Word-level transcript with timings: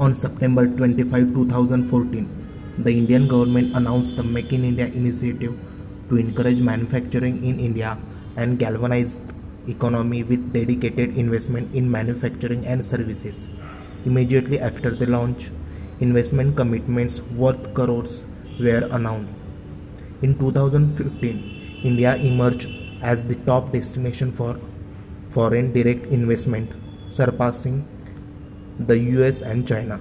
On 0.00 0.14
September 0.14 0.64
25, 0.64 1.34
2014, 1.34 2.84
the 2.84 2.92
Indian 2.96 3.26
government 3.26 3.74
announced 3.74 4.16
the 4.16 4.22
Make 4.22 4.52
in 4.52 4.62
India 4.62 4.86
initiative 4.86 5.58
to 6.08 6.16
encourage 6.16 6.60
manufacturing 6.60 7.42
in 7.42 7.58
India 7.58 7.98
and 8.36 8.60
galvanize 8.60 9.16
the 9.16 9.72
economy 9.72 10.22
with 10.22 10.52
dedicated 10.52 11.16
investment 11.16 11.74
in 11.74 11.90
manufacturing 11.90 12.64
and 12.64 12.86
services. 12.86 13.48
Immediately 14.04 14.60
after 14.60 14.94
the 14.94 15.08
launch, 15.08 15.50
investment 15.98 16.56
commitments 16.56 17.20
worth 17.32 17.74
crores 17.74 18.22
were 18.60 18.88
announced. 18.92 19.32
In 20.22 20.38
2015, 20.38 21.80
India 21.82 22.14
emerged 22.14 22.68
as 23.02 23.24
the 23.24 23.34
top 23.50 23.72
destination 23.72 24.30
for 24.30 24.60
foreign 25.30 25.72
direct 25.72 26.06
investment, 26.06 26.70
surpassing 27.10 27.84
the 28.78 28.98
US 28.98 29.42
and 29.42 29.66
China. 29.66 30.00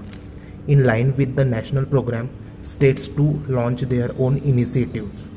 In 0.68 0.84
line 0.84 1.16
with 1.16 1.36
the 1.36 1.46
national 1.46 1.86
program, 1.86 2.30
states 2.62 3.08
too 3.08 3.42
launch 3.48 3.82
their 3.82 4.12
own 4.20 4.38
initiatives. 4.40 5.30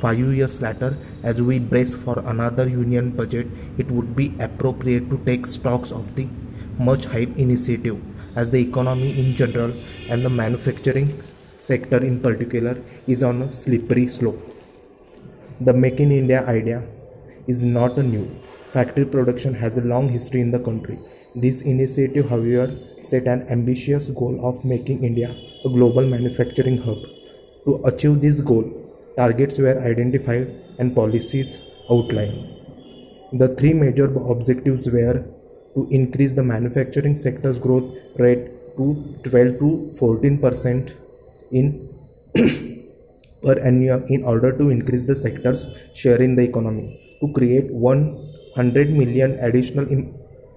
Five 0.00 0.18
years 0.18 0.60
later, 0.60 0.96
as 1.22 1.40
we 1.40 1.58
brace 1.58 1.94
for 1.94 2.18
another 2.26 2.68
union 2.68 3.10
budget, 3.10 3.46
it 3.78 3.90
would 3.90 4.14
be 4.14 4.34
appropriate 4.38 5.08
to 5.10 5.18
take 5.24 5.46
stocks 5.46 5.90
of 5.90 6.14
the 6.14 6.28
much 6.78 7.06
hype 7.06 7.36
initiative 7.36 8.00
as 8.36 8.50
the 8.50 8.60
economy 8.60 9.18
in 9.18 9.34
general 9.34 9.72
and 10.08 10.24
the 10.24 10.30
manufacturing 10.30 11.08
sector 11.60 12.02
in 12.04 12.20
particular 12.20 12.76
is 13.06 13.22
on 13.22 13.42
a 13.42 13.52
slippery 13.52 14.06
slope. 14.06 14.40
The 15.60 15.72
Make 15.72 16.00
in 16.00 16.12
India 16.12 16.44
idea 16.46 16.82
is 17.46 17.64
not 17.64 17.98
a 17.98 18.02
new. 18.02 18.26
Factory 18.70 19.04
production 19.04 19.54
has 19.54 19.78
a 19.78 19.84
long 19.84 20.08
history 20.08 20.40
in 20.40 20.50
the 20.50 20.58
country. 20.58 20.98
This 21.34 21.62
initiative, 21.62 22.28
however, 22.28 22.76
set 23.00 23.26
an 23.26 23.46
ambitious 23.48 24.08
goal 24.08 24.44
of 24.48 24.64
making 24.64 25.04
India 25.04 25.34
a 25.64 25.68
global 25.68 26.06
manufacturing 26.06 26.78
hub. 26.78 26.98
To 27.66 27.82
achieve 27.84 28.20
this 28.20 28.40
goal, 28.42 28.64
targets 29.16 29.58
were 29.58 29.78
identified 29.80 30.54
and 30.78 30.94
policies 30.94 31.60
outlined. 31.90 32.50
The 33.32 33.48
three 33.56 33.74
major 33.74 34.04
objectives 34.04 34.88
were 34.88 35.24
to 35.74 35.88
increase 35.90 36.32
the 36.32 36.42
manufacturing 36.42 37.16
sector's 37.16 37.58
growth 37.58 37.96
rate 38.18 38.50
to 38.76 39.16
12 39.24 39.58
to 39.60 39.96
14 39.98 40.38
percent 40.38 40.94
in 41.50 41.94
per 43.44 43.58
annum 43.58 44.04
in 44.08 44.24
order 44.24 44.52
to 44.56 44.70
increase 44.70 45.04
the 45.04 45.16
sector's 45.16 45.66
share 45.94 46.20
in 46.20 46.36
the 46.36 46.42
economy, 46.42 47.16
to 47.20 47.32
create 47.32 47.72
100 47.72 48.90
million 48.90 49.38
additional 49.40 49.86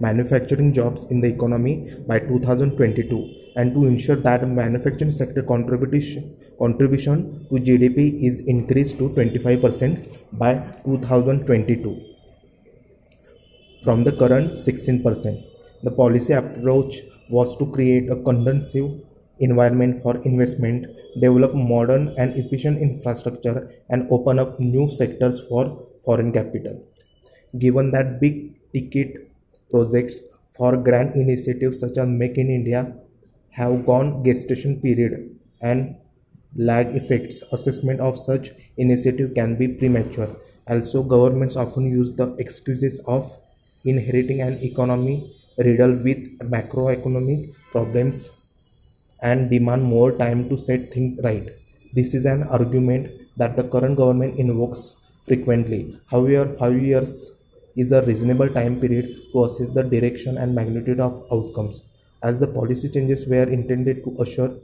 manufacturing 0.00 0.72
jobs 0.72 1.04
in 1.10 1.20
the 1.20 1.28
economy 1.28 1.90
by 2.06 2.18
2022 2.18 3.38
and 3.56 3.74
to 3.74 3.84
ensure 3.84 4.16
that 4.16 4.48
manufacturing 4.48 5.10
sector 5.10 5.42
contribution 5.42 6.36
contribution 6.58 7.46
to 7.48 7.56
GDP 7.68 8.22
is 8.28 8.40
increased 8.54 8.98
to 8.98 9.08
25% 9.10 10.16
by 10.32 10.52
2022 10.84 12.08
from 13.82 14.04
the 14.04 14.12
current 14.12 14.52
16%. 14.52 15.44
The 15.82 15.90
policy 15.90 16.32
approach 16.32 17.02
was 17.30 17.56
to 17.56 17.66
create 17.66 18.10
a 18.10 18.16
conducive 18.16 19.00
environment 19.40 20.02
for 20.02 20.16
investment, 20.24 20.86
develop 21.20 21.54
modern 21.54 22.14
and 22.18 22.34
efficient 22.36 22.78
infrastructure, 22.78 23.70
and 23.88 24.06
open 24.10 24.38
up 24.38 24.58
new 24.60 24.88
sectors 24.90 25.40
for 25.48 25.86
foreign 26.04 26.32
capital. 26.32 26.82
Given 27.58 27.90
that 27.92 28.20
big 28.20 28.58
ticket 28.72 29.30
projects 29.70 30.22
for 30.56 30.76
grand 30.76 31.14
initiatives 31.14 31.80
such 31.80 31.98
as 31.98 32.06
Make 32.06 32.36
in 32.36 32.50
India 32.50 32.94
have 33.52 33.86
gone 33.86 34.24
gestation 34.24 34.80
period 34.80 35.36
and 35.60 35.96
lag 36.56 36.94
effects. 36.94 37.42
Assessment 37.52 38.00
of 38.00 38.18
such 38.18 38.50
initiative 38.76 39.34
can 39.34 39.56
be 39.56 39.68
premature. 39.68 40.36
Also, 40.66 41.02
governments 41.02 41.56
often 41.56 41.86
use 41.86 42.12
the 42.14 42.34
excuses 42.38 43.00
of 43.06 43.38
inheriting 43.84 44.40
an 44.40 44.58
economy 44.62 45.34
riddled 45.58 46.02
with 46.02 46.38
macroeconomic 46.40 47.52
problems 47.72 48.30
and 49.20 49.50
demand 49.50 49.84
more 49.84 50.12
time 50.12 50.48
to 50.48 50.58
set 50.58 50.92
things 50.92 51.18
right. 51.22 51.50
This 51.92 52.14
is 52.14 52.24
an 52.24 52.44
argument 52.44 53.10
that 53.36 53.56
the 53.56 53.64
current 53.64 53.96
government 53.96 54.38
invokes 54.38 54.96
frequently. 55.26 55.98
However, 56.10 56.56
five 56.58 56.80
years 56.82 57.30
is 57.76 57.92
a 57.92 58.02
reasonable 58.02 58.48
time 58.48 58.80
period 58.80 59.06
to 59.32 59.44
assess 59.44 59.70
the 59.70 59.82
direction 59.82 60.36
and 60.38 60.54
magnitude 60.54 61.00
of 61.00 61.24
outcomes, 61.32 61.82
as 62.22 62.40
the 62.40 62.48
policy 62.48 62.88
changes 62.88 63.26
were 63.26 63.48
intended 63.48 64.04
to 64.04 64.16
assure 64.20 64.56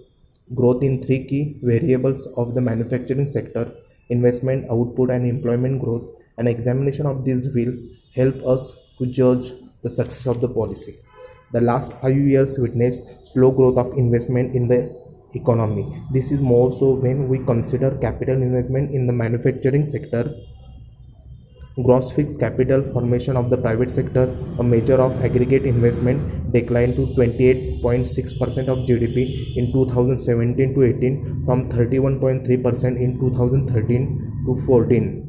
growth 0.54 0.82
in 0.82 1.03
three 1.03 1.25
key 1.25 1.56
variables 1.62 2.26
of 2.36 2.54
the 2.54 2.60
manufacturing 2.60 3.28
sector 3.28 3.72
investment, 4.10 4.71
output, 4.71 5.10
and 5.10 5.26
employment 5.26 5.81
growth. 5.81 6.04
An 6.36 6.47
examination 6.47 7.06
of 7.06 7.25
this 7.25 7.47
will 7.54 7.75
help 8.15 8.44
us 8.44 8.75
to 8.98 9.06
judge 9.06 9.53
the 9.82 9.91
success 9.91 10.26
of 10.26 10.41
the 10.41 10.48
policy. 10.48 10.98
The 11.54 11.62
last 11.62 11.94
five 11.94 12.16
years 12.16 12.59
witnessed 12.59 13.03
slow 13.32 13.50
growth 13.50 13.78
of 13.78 13.97
investment 13.97 14.54
in 14.54 14.69
the 14.69 14.81
economy. 15.34 15.84
This 16.12 16.31
is 16.31 16.41
more 16.41 16.70
so 16.70 16.94
when 16.94 17.28
we 17.28 17.38
consider 17.38 17.92
capital 18.06 18.42
investment 18.42 18.91
in 18.91 19.06
the 19.06 19.12
manufacturing 19.12 19.87
sector 19.87 20.34
Gross 21.82 22.12
fixed 22.12 22.38
capital 22.38 22.84
formation 22.92 23.37
of 23.37 23.50
the 23.50 23.59
private 23.59 23.91
sector, 23.91 24.32
a 24.60 24.62
measure 24.62 24.94
of 24.94 25.25
aggregate 25.25 25.65
investment, 25.65 26.53
declined 26.53 26.94
to 26.94 27.09
28.6% 27.16 28.69
of 28.69 28.86
GDP 28.86 29.56
in 29.56 29.72
2017 29.72 30.72
to 30.72 30.82
18 30.84 31.44
from 31.44 31.69
31.3% 31.69 32.97
in 32.97 33.19
2013 33.19 34.44
to 34.47 34.66
14. 34.66 35.23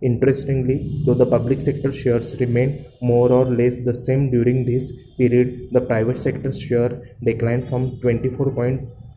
Interestingly, 0.00 1.02
though 1.04 1.14
the 1.14 1.26
public 1.26 1.60
sector 1.60 1.92
shares 1.92 2.36
remained 2.38 2.86
more 3.00 3.30
or 3.32 3.46
less 3.46 3.78
the 3.78 3.94
same 3.94 4.30
during 4.30 4.64
this 4.64 4.92
period, 5.16 5.68
the 5.72 5.80
private 5.80 6.18
sector 6.18 6.52
share 6.52 7.02
declined 7.22 7.68
from 7.68 8.00
24. 8.00 8.52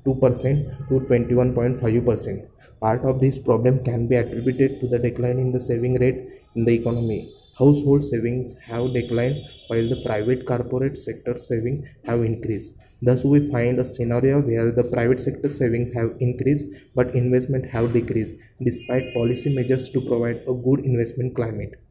2% 0.06 0.90
to 0.90 1.00
21.5%. 1.02 2.48
Part 2.80 3.06
of 3.06 3.22
this 3.22 3.38
problem 3.38 3.84
can 3.84 4.08
be 4.08 4.16
attributed 4.16 4.80
to 4.82 4.88
the 4.88 5.00
decline 5.00 5.40
in 5.40 5.52
the 5.52 5.62
saving 5.62 6.00
rate 6.00 6.42
in 6.56 6.66
the 6.66 6.74
economy. 6.74 7.32
Household 7.58 8.04
savings 8.04 8.56
have 8.66 8.94
declined 8.94 9.38
while 9.68 9.88
the 9.88 10.02
private 10.04 10.48
corporate 10.48 10.98
sector 10.98 11.38
savings 11.38 11.88
have 12.06 12.22
increased. 12.24 12.74
Thus, 13.02 13.24
we 13.24 13.50
find 13.50 13.80
a 13.80 13.86
scenario 13.86 14.42
where 14.42 14.72
the 14.72 14.84
private 14.84 15.20
sector 15.20 15.50
savings 15.50 15.92
have 15.94 16.16
increased 16.20 16.68
but 16.96 17.16
investment 17.16 17.66
have 17.68 17.94
decreased 17.94 18.36
despite 18.64 19.14
policy 19.14 19.54
measures 19.54 19.90
to 19.90 20.02
provide 20.02 20.44
a 20.48 20.54
good 20.54 20.82
investment 20.82 21.36
climate. 21.36 21.82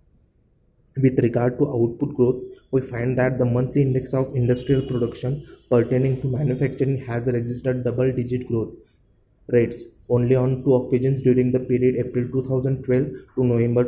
With 0.97 1.19
regard 1.21 1.59
to 1.59 1.69
output 1.69 2.15
growth, 2.15 2.43
we 2.71 2.81
find 2.81 3.19
that 3.19 3.39
the 3.39 3.45
monthly 3.45 3.83
index 3.83 4.15
of 4.15 4.35
industrial 4.35 4.83
production 4.83 5.45
pertaining 5.71 6.21
to 6.21 6.29
manufacturing 6.29 6.97
has 7.07 7.27
registered 7.27 7.85
double 7.85 8.13
digit 8.13 8.47
growth 8.47 8.75
rates 9.49 9.87
only 10.09 10.37
on 10.37 10.63
two 10.65 10.75
occasions 10.75 11.23
during 11.23 11.53
the 11.53 11.61
period 11.61 11.97
April 11.97 12.29
2012 12.33 13.07
to 13.35 13.45
November 13.45 13.85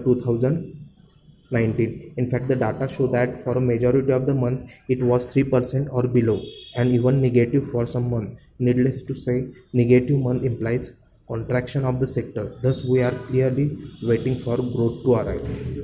2019. 1.52 2.14
In 2.16 2.30
fact, 2.30 2.48
the 2.48 2.56
data 2.56 2.88
show 2.88 3.06
that 3.08 3.44
for 3.44 3.56
a 3.58 3.60
majority 3.60 4.12
of 4.12 4.26
the 4.26 4.34
month 4.34 4.74
it 4.88 5.02
was 5.02 5.26
3% 5.26 5.88
or 5.90 6.04
below 6.08 6.40
and 6.76 6.92
even 6.92 7.20
negative 7.20 7.70
for 7.70 7.86
some 7.86 8.10
month. 8.10 8.40
Needless 8.58 9.02
to 9.02 9.14
say, 9.14 9.48
negative 9.72 10.18
month 10.18 10.44
implies 10.44 10.92
contraction 11.28 11.84
of 11.84 12.00
the 12.00 12.08
sector. 12.08 12.56
Thus, 12.62 12.84
we 12.84 13.02
are 13.02 13.16
clearly 13.28 13.76
waiting 14.02 14.40
for 14.40 14.56
growth 14.56 15.02
to 15.04 15.14
arrive. 15.14 15.78